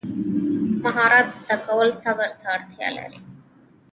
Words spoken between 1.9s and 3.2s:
صبر ته اړتیا لري.